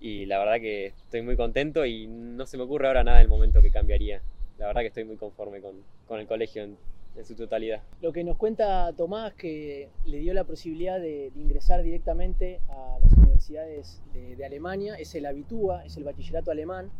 Y 0.00 0.26
la 0.26 0.38
verdad 0.38 0.60
que 0.60 0.86
estoy 0.86 1.22
muy 1.22 1.36
contento 1.36 1.84
y 1.84 2.06
no 2.06 2.46
se 2.46 2.56
me 2.56 2.62
ocurre 2.62 2.86
ahora 2.86 3.04
nada 3.04 3.18
del 3.18 3.28
momento 3.28 3.60
que 3.62 3.70
cambiaría. 3.70 4.22
La 4.58 4.66
verdad 4.66 4.82
que 4.82 4.88
estoy 4.88 5.04
muy 5.04 5.16
conforme 5.16 5.60
con, 5.60 5.82
con 6.06 6.20
el 6.20 6.26
colegio 6.26 6.68
en 7.16 7.24
su 7.24 7.34
totalidad. 7.34 7.82
Lo 8.00 8.12
que 8.12 8.22
nos 8.24 8.36
cuenta 8.36 8.92
Tomás, 8.92 9.34
que 9.34 9.88
le 10.06 10.18
dio 10.18 10.32
la 10.34 10.44
posibilidad 10.44 11.00
de, 11.00 11.30
de 11.34 11.40
ingresar 11.40 11.82
directamente 11.82 12.60
a 12.68 12.98
las 13.02 13.12
universidades 13.12 14.00
de, 14.12 14.36
de 14.36 14.44
Alemania, 14.44 14.94
es 14.96 15.14
el 15.14 15.26
Abitúa, 15.26 15.84
es 15.84 15.96
el 15.96 16.04
bachillerato 16.04 16.50
alemán. 16.50 16.90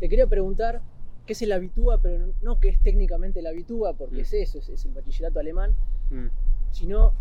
Te 0.00 0.08
quería 0.08 0.26
preguntar 0.26 0.80
qué 1.26 1.32
es 1.32 1.42
el 1.42 1.52
Abitúa, 1.52 2.00
pero 2.02 2.32
no 2.42 2.60
qué 2.60 2.68
es 2.68 2.78
técnicamente 2.82 3.40
el 3.40 3.46
Abitúa, 3.46 3.94
porque 3.94 4.16
Mm. 4.16 4.20
es 4.20 4.32
eso, 4.34 4.58
es, 4.58 4.68
es 4.68 4.84
el 4.84 4.92
bachillerato 4.92 5.38
alemán, 5.40 5.74
Mm. 6.10 6.26
sino 6.70 7.14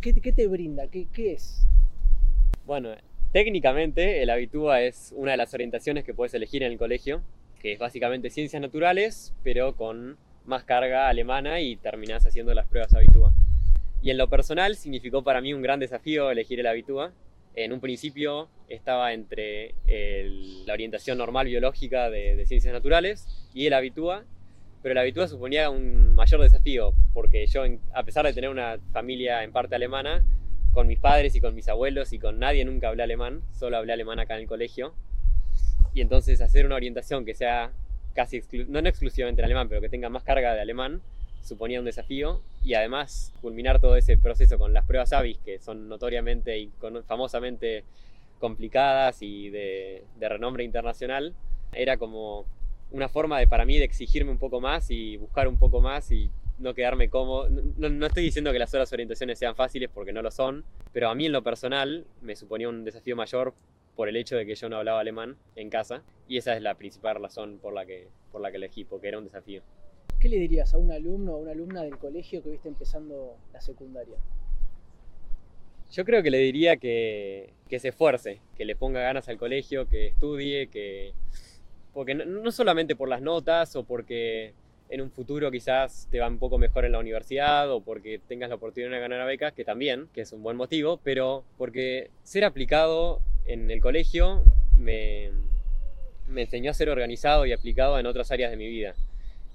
qué, 0.00 0.14
qué 0.14 0.32
te 0.32 0.46
brinda, 0.46 0.86
qué, 0.88 1.08
qué 1.12 1.32
es. 1.32 1.66
Bueno, 2.66 2.90
técnicamente 3.32 4.22
el 4.22 4.30
Abitúa 4.30 4.80
es 4.82 5.12
una 5.16 5.32
de 5.32 5.36
las 5.36 5.52
orientaciones 5.54 6.04
que 6.04 6.14
puedes 6.14 6.32
elegir 6.34 6.62
en 6.62 6.72
el 6.72 6.78
colegio, 6.78 7.22
que 7.60 7.72
es 7.72 7.78
básicamente 7.78 8.30
ciencias 8.30 8.62
naturales, 8.62 9.34
pero 9.42 9.76
con 9.76 10.16
más 10.44 10.64
carga 10.64 11.08
alemana 11.08 11.60
y 11.60 11.76
terminás 11.76 12.26
haciendo 12.26 12.54
las 12.54 12.66
pruebas 12.66 12.94
Abitúa. 12.94 13.32
Y 14.02 14.10
en 14.10 14.18
lo 14.18 14.28
personal 14.28 14.76
significó 14.76 15.22
para 15.22 15.40
mí 15.40 15.52
un 15.52 15.62
gran 15.62 15.80
desafío 15.80 16.30
elegir 16.30 16.60
el 16.60 16.66
Abitúa. 16.66 17.12
En 17.54 17.72
un 17.72 17.80
principio 17.80 18.48
estaba 18.68 19.12
entre 19.12 19.74
la 20.66 20.72
orientación 20.72 21.18
normal 21.18 21.46
biológica 21.46 22.08
de, 22.08 22.36
de 22.36 22.46
ciencias 22.46 22.72
naturales 22.72 23.48
y 23.52 23.66
el 23.66 23.74
Abitúa, 23.74 24.24
pero 24.82 24.92
el 24.92 24.98
Abitúa 24.98 25.28
suponía 25.28 25.68
un 25.68 26.14
mayor 26.14 26.40
desafío, 26.40 26.94
porque 27.12 27.46
yo, 27.46 27.64
a 27.92 28.02
pesar 28.04 28.24
de 28.24 28.32
tener 28.32 28.48
una 28.48 28.78
familia 28.92 29.44
en 29.44 29.52
parte 29.52 29.74
alemana, 29.74 30.24
con 30.72 30.86
mis 30.86 30.98
padres 30.98 31.34
y 31.34 31.40
con 31.40 31.54
mis 31.54 31.68
abuelos 31.68 32.12
y 32.12 32.18
con 32.18 32.38
nadie 32.38 32.64
nunca 32.64 32.88
hablé 32.88 33.02
alemán, 33.02 33.42
solo 33.52 33.76
hablé 33.76 33.92
alemán 33.92 34.20
acá 34.20 34.34
en 34.34 34.42
el 34.42 34.46
colegio. 34.46 34.94
Y 35.92 36.00
entonces 36.00 36.40
hacer 36.40 36.64
una 36.64 36.76
orientación 36.76 37.24
que 37.24 37.34
sea 37.34 37.72
casi, 38.20 38.42
no, 38.68 38.82
no 38.82 38.88
exclusivamente 38.88 39.40
en 39.40 39.46
alemán, 39.46 39.68
pero 39.68 39.80
que 39.80 39.88
tenga 39.88 40.08
más 40.08 40.22
carga 40.24 40.54
de 40.54 40.60
alemán, 40.60 41.00
suponía 41.42 41.78
un 41.78 41.86
desafío. 41.86 42.42
Y 42.62 42.74
además 42.74 43.32
culminar 43.40 43.80
todo 43.80 43.96
ese 43.96 44.18
proceso 44.18 44.58
con 44.58 44.74
las 44.74 44.84
pruebas 44.84 45.12
ABIS, 45.14 45.38
que 45.38 45.58
son 45.58 45.88
notoriamente 45.88 46.58
y 46.58 46.66
con- 46.78 47.02
famosamente 47.04 47.84
complicadas 48.38 49.22
y 49.22 49.48
de, 49.50 50.04
de 50.18 50.28
renombre 50.28 50.64
internacional, 50.64 51.34
era 51.72 51.96
como 51.96 52.44
una 52.90 53.08
forma 53.08 53.38
de, 53.38 53.46
para 53.46 53.64
mí 53.64 53.78
de 53.78 53.84
exigirme 53.84 54.30
un 54.30 54.38
poco 54.38 54.60
más 54.60 54.90
y 54.90 55.16
buscar 55.16 55.48
un 55.48 55.58
poco 55.58 55.80
más 55.80 56.10
y 56.10 56.30
no 56.58 56.74
quedarme 56.74 57.08
cómodo. 57.08 57.48
No, 57.78 57.88
no 57.88 58.06
estoy 58.06 58.24
diciendo 58.24 58.52
que 58.52 58.58
las 58.58 58.70
otras 58.74 58.92
orientaciones 58.92 59.38
sean 59.38 59.54
fáciles 59.56 59.88
porque 59.92 60.12
no 60.12 60.20
lo 60.20 60.30
son, 60.30 60.64
pero 60.92 61.08
a 61.08 61.14
mí 61.14 61.26
en 61.26 61.32
lo 61.32 61.42
personal 61.42 62.04
me 62.20 62.36
suponía 62.36 62.68
un 62.68 62.84
desafío 62.84 63.16
mayor 63.16 63.54
por 63.96 64.08
el 64.08 64.16
hecho 64.16 64.36
de 64.36 64.46
que 64.46 64.54
yo 64.54 64.68
no 64.68 64.76
hablaba 64.76 65.00
alemán 65.00 65.36
en 65.56 65.70
casa 65.70 66.02
y 66.28 66.38
esa 66.38 66.56
es 66.56 66.62
la 66.62 66.74
principal 66.74 67.20
razón 67.20 67.58
por 67.58 67.72
la 67.72 67.84
que, 67.84 68.08
por 68.32 68.40
la 68.40 68.50
que 68.50 68.56
elegí, 68.56 68.84
porque 68.84 69.08
era 69.08 69.18
un 69.18 69.24
desafío. 69.24 69.62
¿Qué 70.18 70.28
le 70.28 70.36
dirías 70.36 70.74
a 70.74 70.78
un 70.78 70.92
alumno 70.92 71.34
o 71.34 71.38
una 71.38 71.52
alumna 71.52 71.82
del 71.82 71.98
colegio 71.98 72.42
que 72.42 72.50
viste 72.50 72.68
empezando 72.68 73.36
la 73.52 73.60
secundaria? 73.60 74.16
Yo 75.90 76.04
creo 76.04 76.22
que 76.22 76.30
le 76.30 76.38
diría 76.38 76.76
que, 76.76 77.52
que 77.68 77.80
se 77.80 77.88
esfuerce, 77.88 78.40
que 78.56 78.64
le 78.64 78.76
ponga 78.76 79.00
ganas 79.00 79.28
al 79.28 79.38
colegio, 79.38 79.88
que 79.88 80.08
estudie, 80.08 80.68
que... 80.68 81.14
Porque 81.92 82.14
no, 82.14 82.24
no 82.24 82.52
solamente 82.52 82.94
por 82.94 83.08
las 83.08 83.22
notas 83.22 83.74
o 83.74 83.82
porque 83.84 84.54
en 84.90 85.00
un 85.00 85.10
futuro 85.10 85.50
quizás 85.50 86.08
te 86.10 86.20
va 86.20 86.28
un 86.28 86.38
poco 86.38 86.58
mejor 86.58 86.84
en 86.84 86.92
la 86.92 86.98
universidad 86.98 87.70
o 87.70 87.80
porque 87.80 88.20
tengas 88.28 88.50
la 88.50 88.56
oportunidad 88.56 88.90
de 88.90 89.00
ganar 89.00 89.26
becas, 89.26 89.52
que 89.52 89.64
también, 89.64 90.08
que 90.12 90.20
es 90.20 90.32
un 90.32 90.42
buen 90.42 90.56
motivo, 90.56 91.00
pero 91.02 91.44
porque 91.56 92.10
ser 92.24 92.44
aplicado 92.44 93.22
en 93.46 93.70
el 93.70 93.80
colegio 93.80 94.42
me, 94.76 95.30
me 96.28 96.42
enseñó 96.42 96.70
a 96.70 96.74
ser 96.74 96.88
organizado 96.88 97.46
y 97.46 97.52
aplicado 97.52 97.98
en 97.98 98.06
otras 98.06 98.30
áreas 98.30 98.50
de 98.50 98.56
mi 98.56 98.68
vida. 98.68 98.94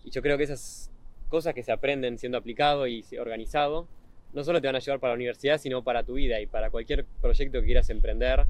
Y 0.04 0.12
yo 0.12 0.22
creo 0.22 0.38
que 0.38 0.44
esas 0.44 0.92
cosas 1.30 1.54
que 1.54 1.64
se 1.64 1.72
aprenden 1.72 2.18
siendo 2.18 2.38
aplicado 2.38 2.88
y 2.88 3.04
organizado 3.20 3.88
no 4.34 4.44
solo 4.44 4.60
te 4.60 4.68
van 4.68 4.76
a 4.76 4.80
ayudar 4.80 5.00
para 5.00 5.14
la 5.14 5.16
universidad, 5.16 5.58
sino 5.58 5.84
para 5.84 6.04
tu 6.04 6.16
vida 6.16 6.42
y 6.42 6.46
para 6.46 6.70
cualquier 6.70 7.06
proyecto 7.22 7.62
que 7.62 7.66
quieras 7.66 7.90
emprender, 7.90 8.46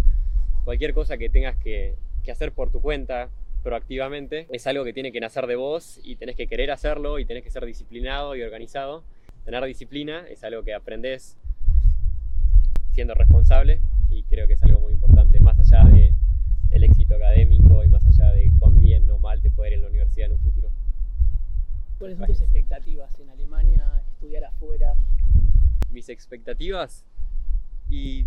cualquier 0.64 0.96
cosa 0.96 1.16
que 1.18 1.30
tengas 1.30 1.56
que, 1.58 1.94
que 2.24 2.32
hacer 2.32 2.52
por 2.52 2.72
tu 2.72 2.82
cuenta 2.82 3.30
proactivamente, 3.64 4.48
es 4.50 4.66
algo 4.66 4.84
que 4.84 4.94
tiene 4.94 5.12
que 5.12 5.20
nacer 5.20 5.46
de 5.46 5.56
vos 5.56 6.00
y 6.04 6.16
tenés 6.16 6.36
que 6.36 6.48
querer 6.48 6.72
hacerlo 6.72 7.20
y 7.20 7.26
tenés 7.26 7.44
que 7.44 7.52
ser 7.52 7.66
disciplinado 7.66 8.36
y 8.36 8.42
organizado. 8.42 9.04
Tener 9.44 9.64
disciplina 9.66 10.26
es 10.28 10.44
algo 10.44 10.64
que 10.64 10.74
aprendes 10.74 11.38
siendo 12.92 13.14
responsable 13.14 13.80
y 14.16 14.24
creo 14.24 14.48
que 14.48 14.54
es 14.54 14.64
algo 14.64 14.80
muy 14.80 14.94
importante, 14.94 15.40
más 15.40 15.60
allá 15.60 15.84
de 15.90 16.14
el 16.72 16.84
éxito 16.84 17.16
académico 17.16 17.84
y 17.84 17.88
más 17.88 18.06
allá 18.06 18.32
de 18.32 18.52
cuán 18.60 18.80
bien 18.80 19.10
o 19.12 19.18
mal 19.18 19.42
te 19.42 19.52
puede 19.52 19.72
ir 19.72 19.76
en 19.76 19.82
la 19.82 19.90
universidad 19.90 20.28
en 20.28 20.34
un 20.34 20.40
futuro. 20.40 20.70
¿Cuáles 22.00 22.18
son 22.18 22.28
tus 22.28 22.42
expectativas 22.42 23.20
en 23.20 23.30
Alemania, 23.30 24.02
estudiar 24.08 24.46
afuera? 24.46 24.96
mis 25.96 26.10
expectativas 26.10 27.06
y 27.90 28.26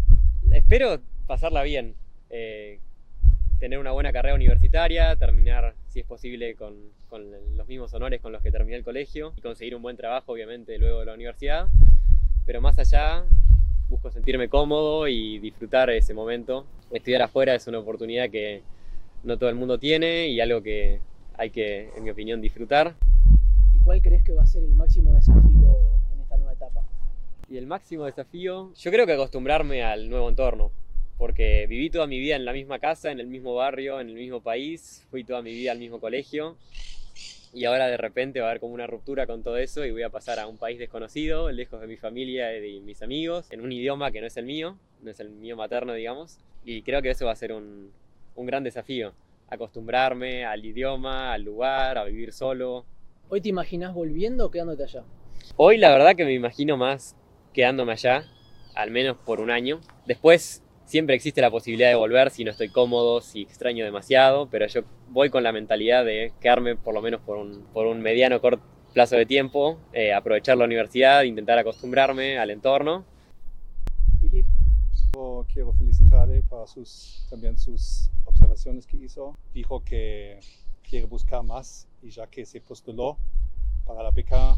espero 0.51 1.01
pasarla 1.27 1.63
bien, 1.63 1.95
eh, 2.31 2.81
tener 3.59 3.79
una 3.79 3.93
buena 3.93 4.11
carrera 4.11 4.35
universitaria, 4.35 5.15
terminar, 5.17 5.75
si 5.89 6.01
es 6.01 6.07
posible, 6.07 6.55
con, 6.55 6.75
con, 7.11 7.31
los 7.57 7.69
mismos 7.69 7.93
honores 7.93 8.23
con 8.23 8.33
los 8.33 8.43
que 8.43 8.51
terminé 8.51 8.77
el 8.77 8.85
colegio 8.85 9.35
y 9.37 9.43
conseguir 9.43 9.77
un 9.77 9.83
buen 9.83 9.99
trabajo, 9.99 10.33
obviamente, 10.33 10.79
luego 10.79 11.01
de 11.01 11.07
la 11.07 11.15
universidad. 11.15 11.69
Pero 12.47 12.63
más 12.63 12.79
allá, 12.79 13.25
busco 13.89 14.11
sentirme 14.11 14.49
cómodo 14.49 15.09
y 15.09 15.39
disfrutar 15.39 15.91
ese 15.91 16.15
momento. 16.15 16.67
Estudiar 16.91 17.23
afuera 17.23 17.55
es 17.55 17.67
una 17.67 17.79
oportunidad 17.79 18.31
que 18.31 18.63
no 19.25 19.39
todo 19.39 19.49
el 19.49 19.57
mundo 19.57 19.79
tiene 19.79 20.29
y 20.29 20.41
algo 20.41 20.63
que 20.63 21.01
hay 21.37 21.51
que, 21.51 21.91
en 21.97 22.05
mi 22.05 22.11
opinión, 22.11 22.41
disfrutar. 22.41 22.95
¿Y 23.75 23.79
cuál 23.81 24.03
crees 24.03 24.23
que 24.23 24.33
va 24.33 24.43
a 24.43 24.47
ser 24.47 24.63
el 24.63 24.75
máximo 24.75 25.13
desafío 25.15 25.79
en 26.15 26.21
esta 26.21 26.37
nueva 26.37 26.53
etapa? 26.53 26.81
Y 27.49 27.57
el 27.57 27.67
máximo 27.67 28.05
desafío, 28.05 28.73
yo 28.75 28.91
creo 28.91 29.07
que 29.07 29.13
acostumbrarme 29.13 29.83
al 29.83 30.11
nuevo 30.11 30.29
entorno, 30.29 30.71
porque 31.17 31.67
viví 31.67 31.89
toda 31.91 32.07
mi 32.07 32.19
vida 32.19 32.37
en 32.37 32.45
la 32.45 32.53
misma 32.53 32.79
casa, 32.79 33.11
en 33.11 33.21
el 33.21 33.27
mismo 33.27 33.55
barrio, 33.55 34.01
en 34.01 34.09
el 34.09 34.15
mismo 34.15 34.41
país, 34.41 35.07
fui 35.11 35.25
toda 35.25 35.43
mi 35.43 35.53
vida 35.53 35.73
al 35.73 35.79
mismo 35.79 36.01
colegio 36.01 36.57
y 37.53 37.65
ahora 37.65 37.87
de 37.87 37.97
repente 37.97 38.41
va 38.41 38.47
a 38.47 38.51
haber 38.51 38.61
como 38.61 38.75
una 38.75 38.87
ruptura 38.87 39.27
con 39.27 39.43
todo 39.43 39.57
eso 39.57 39.85
y 39.85 39.91
voy 39.91 40.03
a 40.03 40.11
pasar 40.11 40.39
a 40.39 40.47
un 40.47 40.59
país 40.59 40.79
desconocido, 40.79 41.51
lejos 41.51 41.81
de 41.81 41.87
mi 41.87 41.97
familia 41.97 42.55
y 42.57 42.61
de 42.61 42.81
mis 42.81 43.03
amigos, 43.03 43.47
en 43.51 43.61
un 43.61 43.73
idioma 43.73 44.11
que 44.11 44.21
no 44.21 44.27
es 44.27 44.37
el 44.37 44.45
mío, 44.45 44.79
no 45.03 45.11
es 45.11 45.21
el 45.21 45.31
mío 45.31 45.57
materno, 45.57 45.95
digamos, 45.95 46.39
y 46.65 46.83
creo 46.83 47.03
que 47.03 47.11
eso 47.11 47.27
va 47.27 47.33
a 47.33 47.37
ser 47.37 47.53
un, 47.53 47.93
un 48.35 48.47
gran 48.47 48.65
desafío, 48.65 49.13
acostumbrarme 49.49 50.45
al 50.45 50.65
idioma, 50.65 51.33
al 51.33 51.43
lugar, 51.43 51.99
a 51.99 52.05
vivir 52.05 52.33
solo. 52.33 52.85
¿Hoy 53.29 53.41
te 53.41 53.49
imaginas 53.49 53.95
volviendo 53.95 54.47
o 54.47 54.51
quedándote 54.51 54.85
allá? 54.85 55.05
Hoy 55.57 55.79
la 55.79 55.91
verdad 55.91 56.15
que 56.15 56.25
me 56.25 56.35
imagino 56.35 56.77
más 56.77 57.17
quedándome 57.53 57.93
allá, 57.93 58.25
al 58.75 58.91
menos 58.91 59.17
por 59.17 59.41
un 59.41 59.51
año. 59.51 59.81
Después 60.07 60.63
siempre 60.89 61.15
existe 61.15 61.41
la 61.41 61.51
posibilidad 61.51 61.91
de 61.91 61.95
volver 61.95 62.31
si 62.31 62.45
no 62.45 62.51
estoy 62.51 62.71
cómodo, 62.71 63.21
si 63.21 63.43
extraño 63.43 63.85
demasiado, 63.85 64.49
pero 64.49 64.67
yo 64.67 64.81
voy 65.11 65.29
con 65.31 65.43
la 65.43 65.53
mentalidad 65.53 66.05
de 66.05 66.33
quedarme 66.41 66.77
por 66.77 66.95
lo 66.95 67.03
menos 67.03 67.21
por 67.21 67.37
un, 67.37 67.63
por 67.75 67.87
un 67.87 68.01
mediano 68.01 68.41
corto 68.41 68.63
plazo 68.95 69.17
de 69.17 69.27
tiempo, 69.27 69.79
eh, 69.93 70.13
aprovechar 70.15 70.57
la 70.57 70.65
universidad, 70.65 71.23
intentar 71.23 71.59
acostumbrarme 71.59 72.39
al 72.39 72.51
entorno 72.51 73.05
quiero, 75.13 75.47
quiero 75.53 75.73
felicitarle 75.75 76.43
para 76.49 76.67
sus, 76.67 77.27
también 77.31 77.59
sus 77.59 78.11
observaciones 78.25 78.87
que 78.87 78.97
hizo. 78.97 79.35
Dijo 79.53 79.83
que 79.85 80.41
quiere 80.83 81.07
buscar 81.07 81.43
más 81.43 81.87
y 82.03 82.11
ya 82.11 82.27
que 82.27 82.47
se 82.47 82.61
postuló 82.61 83.19
para 83.87 84.03
la 84.03 84.11
beca 84.11 84.57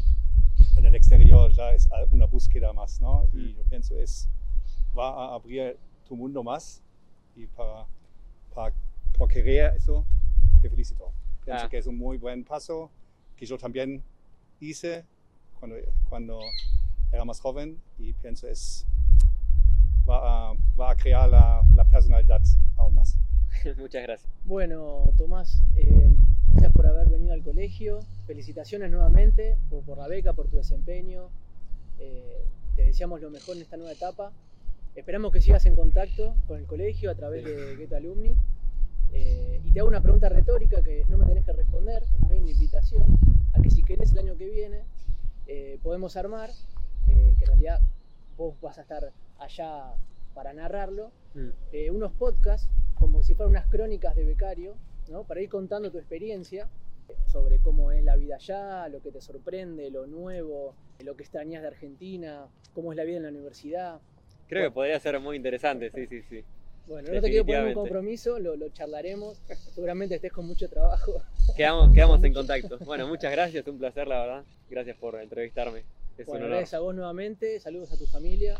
en 0.77 0.85
el 0.85 0.95
exterior 0.95 1.51
ya 1.51 1.73
es 1.73 1.89
una 2.11 2.25
búsqueda 2.25 2.71
más, 2.73 3.01
¿no? 3.01 3.25
Y 3.33 3.37
Mm. 3.37 3.55
yo 3.57 3.63
pienso 3.69 3.99
es, 3.99 4.29
va 4.97 5.09
a 5.09 5.35
abrir 5.35 5.77
tu 6.07 6.15
mundo 6.15 6.43
más 6.43 6.81
y 7.35 7.45
para, 7.47 7.85
para 8.53 8.73
por 9.17 9.29
querer 9.29 9.75
eso, 9.75 10.05
te 10.61 10.69
felicito. 10.69 11.11
Pienso 11.45 11.65
Ah. 11.65 11.69
que 11.69 11.77
es 11.77 11.87
un 11.87 11.97
muy 11.97 12.17
buen 12.17 12.43
paso 12.43 12.89
que 13.35 13.45
yo 13.45 13.57
también 13.57 14.03
hice 14.59 15.05
cuando, 15.59 15.75
cuando 16.09 16.39
era 17.11 17.25
más 17.25 17.39
joven 17.39 17.79
y 17.97 18.13
pienso 18.13 18.47
es 18.47 18.85
va 20.09 20.49
a, 20.51 20.53
va 20.79 20.91
a 20.91 20.95
crear 20.95 21.29
la, 21.29 21.63
la 21.75 21.83
personalidad 21.85 22.41
aún 22.77 22.95
más. 22.95 23.17
Muchas 23.77 24.01
gracias. 24.03 24.31
Bueno, 24.45 25.03
Tomás, 25.17 25.61
eh, 25.75 26.09
gracias 26.53 26.71
por 26.73 26.87
haber 26.87 27.09
venido 27.09 27.33
al 27.33 27.43
colegio. 27.43 27.99
Felicitaciones 28.25 28.89
nuevamente 28.91 29.57
por, 29.69 29.83
por 29.83 29.97
la 29.97 30.07
beca, 30.07 30.33
por 30.33 30.47
tu 30.47 30.57
desempeño. 30.57 31.29
Eh, 31.99 32.45
te 32.75 32.83
deseamos 32.83 33.21
lo 33.21 33.29
mejor 33.29 33.55
en 33.57 33.61
esta 33.63 33.77
nueva 33.77 33.91
etapa. 33.91 34.31
Esperamos 34.95 35.31
que 35.31 35.41
sigas 35.41 35.65
en 35.65 35.75
contacto 35.75 36.35
con 36.47 36.59
el 36.59 36.65
colegio 36.65 37.11
a 37.11 37.15
través 37.15 37.45
de 37.45 37.75
Get 37.77 37.93
Alumni. 37.93 38.35
Eh, 39.13 39.61
y 39.63 39.71
te 39.71 39.79
hago 39.79 39.89
una 39.89 40.01
pregunta 40.01 40.29
retórica 40.29 40.81
que 40.83 41.05
no 41.09 41.17
me 41.17 41.25
tenés 41.25 41.45
que 41.45 41.53
responder, 41.53 42.03
es 42.03 42.21
más 42.21 42.29
bien 42.31 42.43
una 42.43 42.51
invitación 42.51 43.03
a 43.53 43.61
que 43.61 43.69
si 43.69 43.83
querés 43.83 44.11
el 44.13 44.19
año 44.19 44.37
que 44.37 44.49
viene 44.49 44.83
eh, 45.47 45.79
podemos 45.83 46.15
armar, 46.15 46.49
eh, 47.07 47.35
que 47.37 47.43
en 47.43 47.47
realidad 47.47 47.81
vos 48.37 48.55
vas 48.61 48.77
a 48.77 48.81
estar 48.81 49.11
allá 49.39 49.93
para 50.33 50.53
narrarlo, 50.53 51.11
Mm. 51.33 51.95
unos 51.95 52.11
podcasts 52.11 52.67
como 52.95 53.23
si 53.23 53.33
fueran 53.35 53.51
unas 53.51 53.65
crónicas 53.67 54.17
de 54.17 54.25
becario, 54.25 54.75
¿no? 55.09 55.23
para 55.23 55.39
ir 55.39 55.47
contando 55.47 55.89
tu 55.89 55.97
experiencia 55.97 56.67
sobre 57.27 57.59
cómo 57.59 57.91
es 57.91 58.03
la 58.03 58.17
vida 58.17 58.35
allá, 58.35 58.89
lo 58.89 59.01
que 59.01 59.11
te 59.11 59.21
sorprende, 59.21 59.89
lo 59.89 60.07
nuevo, 60.07 60.75
lo 60.99 61.15
que 61.15 61.23
extrañas 61.23 61.61
de 61.61 61.69
Argentina, 61.69 62.47
cómo 62.73 62.91
es 62.91 62.97
la 62.97 63.05
vida 63.05 63.17
en 63.17 63.23
la 63.23 63.29
universidad. 63.29 64.01
Creo 64.51 64.69
que 64.69 64.73
podría 64.73 64.99
ser 64.99 65.17
muy 65.21 65.37
interesante, 65.37 65.89
sí, 65.91 66.07
sí, 66.07 66.21
sí. 66.29 66.43
Bueno, 66.85 67.07
no 67.13 67.21
te 67.21 67.29
quiero 67.29 67.45
poner 67.45 67.67
un 67.67 67.73
compromiso, 67.73 68.37
lo, 68.37 68.57
lo 68.57 68.67
charlaremos, 68.67 69.41
seguramente 69.73 70.15
estés 70.15 70.33
con 70.33 70.45
mucho 70.45 70.67
trabajo. 70.67 71.23
Quedamos, 71.55 71.93
quedamos 71.93 72.21
en 72.25 72.33
contacto. 72.33 72.77
Bueno, 72.79 73.07
muchas 73.07 73.31
gracias, 73.31 73.65
un 73.67 73.77
placer, 73.79 74.09
la 74.09 74.19
verdad. 74.19 74.43
Gracias 74.69 74.97
por 74.97 75.15
entrevistarme. 75.21 75.85
Es 76.17 76.25
Bueno, 76.25 76.47
un 76.47 76.51
honor. 76.51 76.57
gracias 76.57 76.73
a 76.73 76.79
vos 76.81 76.93
nuevamente, 76.93 77.61
saludos 77.61 77.93
a 77.93 77.97
tu 77.97 78.05
familia, 78.07 78.57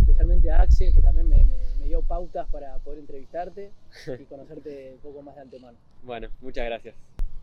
especialmente 0.00 0.50
a 0.50 0.62
Axel, 0.62 0.92
que 0.92 1.00
también 1.00 1.28
me, 1.28 1.44
me- 1.44 1.74
me 1.78 1.86
dio 1.86 2.02
pautas 2.02 2.48
para 2.48 2.76
poder 2.78 2.98
entrevistarte 2.98 3.70
y 4.18 4.24
conocerte 4.28 4.94
un 4.94 4.98
poco 4.98 5.22
más 5.22 5.36
de 5.36 5.42
antemano. 5.42 5.78
Bueno, 6.02 6.30
muchas 6.40 6.64
gracias. 6.66 6.96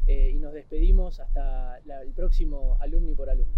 Eh, 0.08 0.32
y 0.36 0.40
nos 0.40 0.54
despedimos 0.54 1.22
hasta 1.22 1.80
la- 1.86 2.01
el 2.01 2.10
próximo 2.12 2.75
Alumni 2.82 3.13
por 3.16 3.30
Alumni. 3.30 3.56